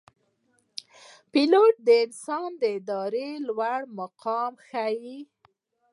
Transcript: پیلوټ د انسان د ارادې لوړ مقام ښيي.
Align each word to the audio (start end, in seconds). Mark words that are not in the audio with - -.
پیلوټ 1.31 1.73
د 1.87 1.87
انسان 2.05 2.49
د 2.61 2.63
ارادې 2.75 3.29
لوړ 3.47 3.79
مقام 3.99 4.53
ښيي. 4.67 5.19